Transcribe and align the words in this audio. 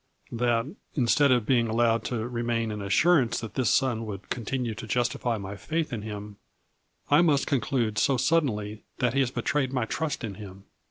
That, 0.31 0.65
instead 0.95 1.31
of 1.31 1.45
being 1.45 1.67
allowed 1.67 2.03
to 2.05 2.27
remain 2.27 2.71
in 2.71 2.81
assurance 2.81 3.39
that 3.39 3.53
this 3.53 3.69
son 3.69 4.07
would 4.07 4.31
continue 4.31 4.73
to 4.73 4.87
justify 4.87 5.37
my 5.37 5.55
faith 5.55 5.93
in 5.93 6.01
him, 6.01 6.37
I 7.11 7.21
must 7.21 7.45
conclude 7.45 7.99
so 7.99 8.17
suddenly 8.17 8.83
that 8.97 9.13
he 9.13 9.19
has 9.19 9.29
betrayed 9.29 9.71
my 9.71 9.85
trust 9.85 10.23
in 10.23 10.33
him. 10.41 10.63